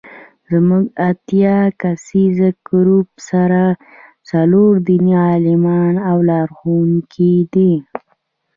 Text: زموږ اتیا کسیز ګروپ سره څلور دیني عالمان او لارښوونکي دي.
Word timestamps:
زموږ 0.49 0.83
اتیا 1.09 1.57
کسیز 1.81 2.37
ګروپ 2.69 3.09
سره 3.29 3.61
څلور 4.29 4.73
دیني 4.87 5.13
عالمان 5.29 5.93
او 6.09 6.17
لارښوونکي 6.29 7.33
دي. 7.53 7.73